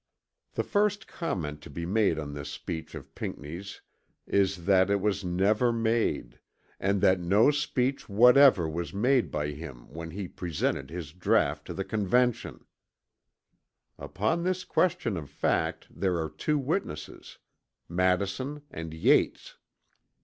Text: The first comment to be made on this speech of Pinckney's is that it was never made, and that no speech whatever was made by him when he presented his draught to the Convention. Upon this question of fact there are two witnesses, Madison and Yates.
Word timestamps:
The 0.53 0.63
first 0.63 1.07
comment 1.07 1.61
to 1.61 1.69
be 1.69 1.85
made 1.85 2.17
on 2.17 2.33
this 2.33 2.49
speech 2.49 2.95
of 2.95 3.13
Pinckney's 3.13 3.81
is 4.25 4.65
that 4.65 4.89
it 4.89 4.99
was 4.99 5.23
never 5.23 5.71
made, 5.71 6.39
and 6.79 7.01
that 7.01 7.19
no 7.19 7.51
speech 7.51 8.09
whatever 8.09 8.67
was 8.67 8.95
made 8.95 9.29
by 9.29 9.49
him 9.51 9.87
when 9.93 10.09
he 10.09 10.27
presented 10.27 10.89
his 10.89 11.13
draught 11.13 11.65
to 11.67 11.75
the 11.75 11.85
Convention. 11.85 12.65
Upon 13.99 14.41
this 14.43 14.63
question 14.63 15.17
of 15.17 15.29
fact 15.29 15.85
there 15.91 16.17
are 16.17 16.31
two 16.31 16.57
witnesses, 16.57 17.37
Madison 17.87 18.63
and 18.71 18.95
Yates. 18.95 19.57